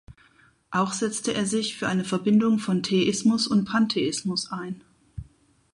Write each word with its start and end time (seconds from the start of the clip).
Auch 0.71 0.93
setzte 0.93 1.31
er 1.35 1.45
sich 1.45 1.77
für 1.77 1.87
eine 1.87 2.03
Verbindung 2.03 2.57
von 2.57 2.81
Theismus 2.81 3.45
und 3.45 3.65
Pantheismus 3.65 4.51
ein. 4.51 4.83